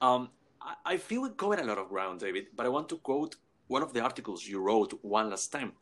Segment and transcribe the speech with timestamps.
[0.00, 0.30] Um,
[0.60, 3.36] I, I feel we covered a lot of ground, David, but I want to quote
[3.66, 5.72] one of the articles you wrote one last time.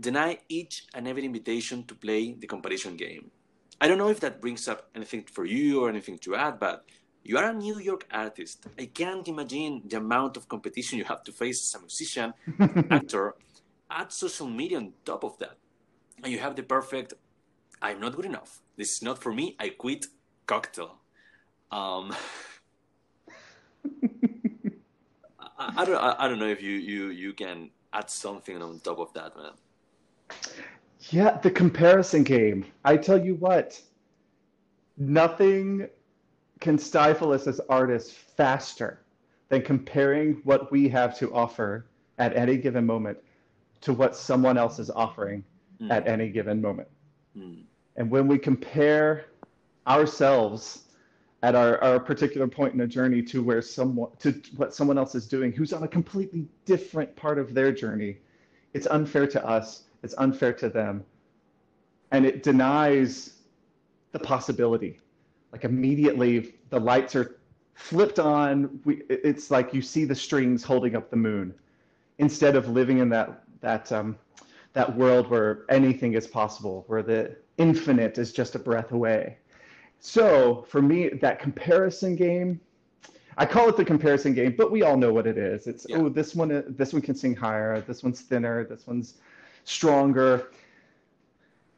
[0.00, 3.30] Deny each and every invitation to play the competition game.
[3.80, 6.84] I don't know if that brings up anything for you or anything to add, but
[7.22, 8.66] you are a New York artist.
[8.78, 12.34] I can't imagine the amount of competition you have to face as a musician,
[12.90, 13.34] actor,
[13.90, 15.56] add social media on top of that.
[16.22, 17.14] And you have the perfect,
[17.80, 18.60] I'm not good enough.
[18.76, 19.56] This is not for me.
[19.58, 20.06] I quit
[20.46, 20.98] cocktail.
[21.70, 22.14] Um,
[25.58, 25.96] I, I, don't.
[25.96, 29.36] I, I, don't know if you, you you can add something on top of that,
[29.36, 29.52] man.
[31.10, 32.66] Yeah, the comparison game.
[32.84, 33.80] I tell you what,
[34.96, 35.88] nothing
[36.60, 39.02] can stifle us as artists faster
[39.48, 41.86] than comparing what we have to offer
[42.18, 43.18] at any given moment
[43.82, 45.44] to what someone else is offering
[45.80, 45.90] mm.
[45.90, 46.88] at any given moment.
[47.36, 47.64] Mm.
[47.96, 49.26] And when we compare
[49.86, 50.84] ourselves
[51.44, 55.14] at our, our particular point in a journey to where someone to what someone else
[55.14, 58.16] is doing who's on a completely different part of their journey.
[58.72, 59.82] It's unfair to us.
[60.02, 61.04] It's unfair to them.
[62.12, 63.40] And it denies
[64.12, 65.00] the possibility.
[65.52, 67.36] Like immediately the lights are
[67.74, 68.80] flipped on.
[68.86, 71.52] We, it's like you see the strings holding up the moon.
[72.16, 74.16] Instead of living in that that um,
[74.72, 79.36] that world where anything is possible where the infinite is just a breath away
[80.06, 82.60] so for me, that comparison game,
[83.38, 85.66] I call it the comparison game, but we all know what it is.
[85.66, 85.96] It's yeah.
[85.96, 89.14] oh, this one, this one can sing higher, this one's thinner, this one's
[89.64, 90.50] stronger.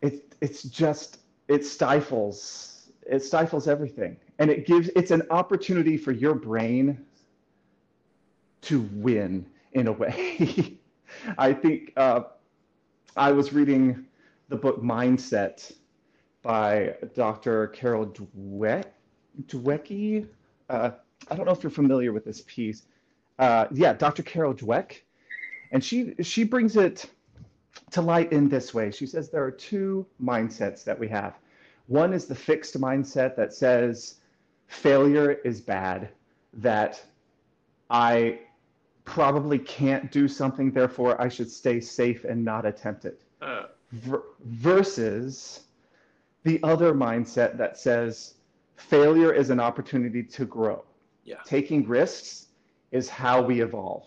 [0.03, 6.11] It it's just it stifles it stifles everything, and it gives it's an opportunity for
[6.11, 6.99] your brain
[8.63, 10.79] to win in a way.
[11.39, 12.23] I think uh,
[13.17, 14.05] I was reading
[14.49, 15.73] the book Mindset
[16.47, 17.67] by Dr.
[17.69, 18.85] Carol Dweck,
[19.49, 20.29] Dwecky.
[20.71, 20.91] Uh,
[21.29, 22.83] I don't know if you're familiar with this piece.
[23.41, 24.23] Uh, yeah, Dr.
[24.23, 25.01] Carol Dweck,
[25.73, 27.11] and she she brings it
[27.91, 28.93] to light in this way.
[28.93, 31.35] She says there are two mindsets that we have.
[31.89, 34.21] One is the fixed mindset that says
[34.69, 36.11] failure is bad,
[36.55, 37.03] that
[37.91, 38.39] I
[39.05, 43.21] probably can't do something, therefore I should stay safe and not attempt it.
[43.43, 43.65] Uh.
[43.93, 45.66] versus
[46.47, 48.35] the other mindset that says
[48.77, 50.85] failure is an opportunity to grow.
[51.25, 51.39] Yeah.
[51.45, 52.47] Taking risks
[52.93, 54.07] is how we evolve.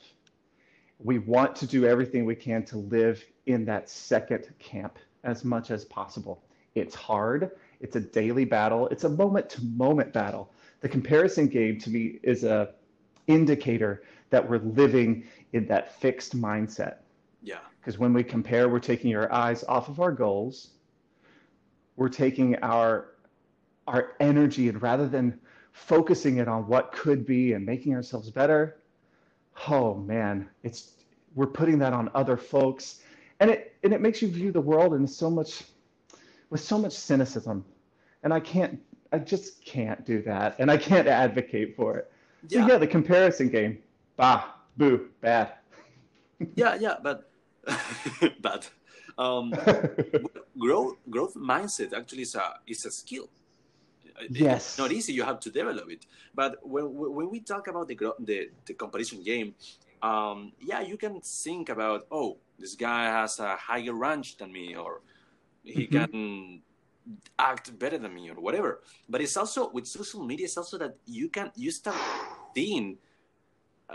[1.00, 5.70] We want to do everything we can to live in that second camp as much
[5.70, 6.42] as possible.
[6.76, 7.52] It's hard,
[7.82, 10.50] it's a daily battle, it's a moment to moment battle.
[10.80, 12.74] The comparison game to me is a
[13.28, 17.00] indicator that we're living in that fixed mindset.
[17.42, 17.58] Yeah.
[17.82, 20.70] Because when we compare, we're taking our eyes off of our goals
[22.00, 23.12] we're taking our
[23.88, 25.40] our energy and rather than
[25.72, 28.78] focusing it on what could be and making ourselves better
[29.68, 31.00] oh man it's
[31.36, 33.02] we're putting that on other folks.
[33.40, 35.64] And it and it makes you view the world in so much
[36.50, 37.64] with so much cynicism.
[38.24, 38.80] And i can't
[39.14, 42.12] i just can't do that and i can't advocate for it.
[42.50, 42.62] Yeah.
[42.62, 43.80] so yeah the comparison game.
[44.18, 44.46] Bah
[44.78, 45.54] boo bad.
[46.56, 47.29] Yeah yeah but
[48.42, 48.66] bad
[49.20, 49.54] um,
[50.58, 53.30] growth growth mindset actually is a is a skill.
[54.30, 55.14] Yes, it's not easy.
[55.14, 56.06] You have to develop it.
[56.34, 59.54] But when when we talk about the the, the competition game,
[60.02, 64.76] um, yeah, you can think about oh, this guy has a higher range than me,
[64.76, 65.02] or
[65.64, 65.98] he mm-hmm.
[65.98, 66.62] can
[67.38, 68.82] act better than me, or whatever.
[69.08, 70.46] But it's also with social media.
[70.46, 72.00] It's also that you can you start
[72.56, 72.98] seeing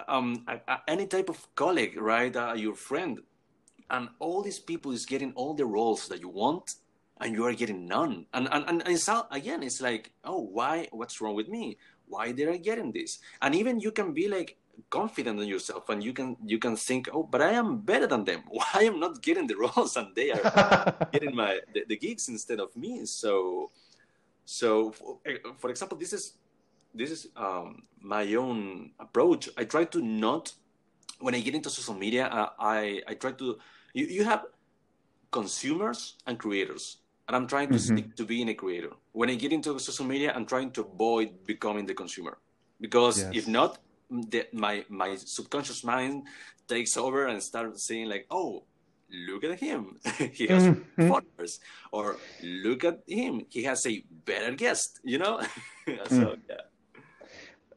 [0.08, 0.44] um,
[0.88, 2.34] any type of colleague, right?
[2.34, 3.20] Uh, your friend
[3.90, 6.74] and all these people is getting all the roles that you want
[7.20, 8.26] and you are getting none.
[8.32, 11.78] And and, and it's all, again it's like oh why what's wrong with me?
[12.06, 13.18] Why they are getting this?
[13.40, 14.56] And even you can be like
[14.90, 18.24] confident in yourself and you can you can think oh but i am better than
[18.24, 18.42] them.
[18.48, 22.58] Why am not getting the roles and they are getting my the, the, gigs instead
[22.58, 23.06] of me?
[23.06, 23.70] So
[24.44, 25.18] so for,
[25.58, 26.34] for example this is
[26.94, 29.48] this is um, my own approach.
[29.56, 30.52] I try to not
[31.24, 33.56] when I get into social media, uh, I I try to
[33.94, 34.44] you, you have
[35.30, 37.96] consumers and creators, and I'm trying to mm-hmm.
[37.96, 38.92] stick to being a creator.
[39.12, 42.36] When I get into social media, I'm trying to avoid becoming the consumer
[42.80, 43.32] because yes.
[43.40, 43.80] if not,
[44.10, 46.28] the, my my subconscious mind
[46.68, 48.64] takes over and starts saying like, oh.
[49.30, 50.00] Look at him.
[50.32, 51.06] he has mm-hmm.
[51.06, 51.60] followers.
[51.92, 53.46] Or look at him.
[53.48, 55.38] He has a better guest, you know?
[56.08, 56.40] so, mm.
[56.48, 56.66] yeah.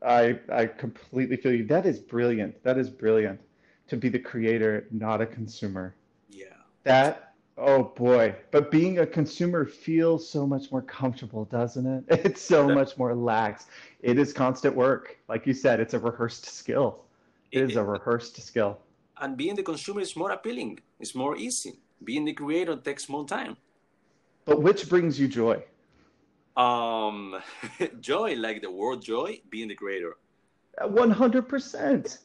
[0.06, 1.66] I I completely feel you.
[1.66, 2.62] That is brilliant.
[2.64, 3.40] That is brilliant
[3.88, 5.96] to be the creator, not a consumer.
[6.30, 6.46] Yeah.
[6.84, 8.36] That Oh boy.
[8.52, 12.04] But being a consumer feels so much more comfortable, doesn't it?
[12.26, 13.66] It's so much more lax.
[14.02, 15.18] It is constant work.
[15.28, 17.06] Like you said, it's a rehearsed skill.
[17.52, 18.78] It is a rehearsed skill.
[19.20, 20.80] and being the consumer is more appealing.
[21.00, 21.80] It's more easy.
[22.04, 23.58] Being the creator takes more time.
[24.46, 25.64] But which brings you joy?
[26.57, 27.36] Um,
[28.01, 30.18] joy, like the word joy, being the creator.
[30.81, 32.18] 100%.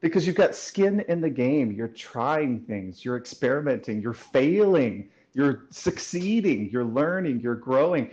[0.00, 1.72] Because you've got skin in the game.
[1.72, 8.10] You're trying things, you're experimenting, you're failing, you're succeeding, you're learning, you're growing.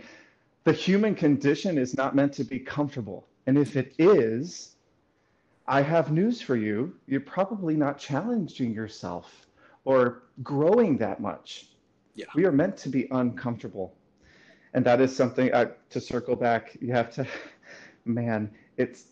[0.64, 3.26] The human condition is not meant to be comfortable.
[3.46, 4.76] And if it is,
[5.66, 6.94] I have news for you.
[7.06, 9.46] You're probably not challenging yourself
[9.84, 11.68] or growing that much.
[12.14, 12.26] Yeah.
[12.34, 13.94] We are meant to be uncomfortable.
[14.74, 16.76] And that is something uh, to circle back.
[16.80, 17.26] You have to,
[18.04, 19.06] man, it's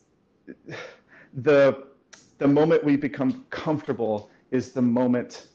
[1.34, 1.86] the
[2.38, 5.48] the moment we become comfortable is the moment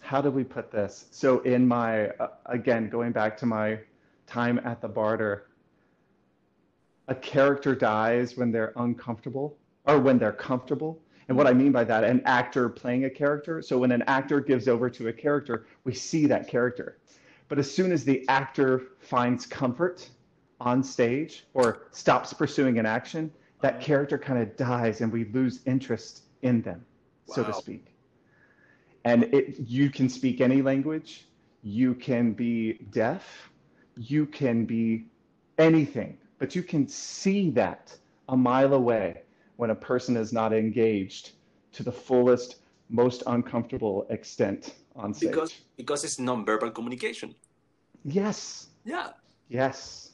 [0.00, 1.06] how do we put this?
[1.10, 3.78] So in my uh, again going back to my
[4.26, 5.46] time at the barter
[7.08, 9.56] a character dies when they're uncomfortable
[9.86, 11.00] or when they're comfortable.
[11.28, 13.62] And what i mean by that an actor playing a character.
[13.62, 16.98] So when an actor gives over to a character we see that character
[17.50, 20.08] but as soon as the actor finds comfort
[20.60, 23.30] on stage or stops pursuing an action
[23.60, 23.82] that uh-huh.
[23.82, 26.82] character kind of dies and we lose interest in them,
[27.26, 27.86] so to speak.
[29.04, 31.26] And it, you can speak any language,
[31.62, 33.50] you can be deaf,
[33.96, 35.06] you can be
[35.58, 37.96] anything, but you can see that
[38.28, 39.22] a mile away
[39.56, 41.32] when a person is not engaged
[41.72, 42.56] to the fullest,
[42.90, 45.30] most uncomfortable extent on stage.
[45.30, 47.34] Because because it's non-verbal communication.
[48.04, 49.08] yes, Yeah.
[49.48, 50.08] yes.